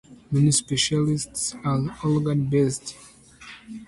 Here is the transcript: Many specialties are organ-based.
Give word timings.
Many 0.31 0.49
specialties 0.49 1.55
are 1.63 1.79
organ-based. 2.03 2.95